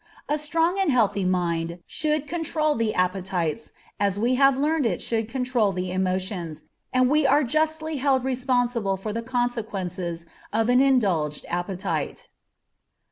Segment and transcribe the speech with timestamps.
[0.27, 3.69] A strong and healthy mind should control the appetites,
[3.99, 8.97] as we have learned it should control the emotions, and we are justly held responsible
[8.97, 12.29] for the consequences of an indulged appetite.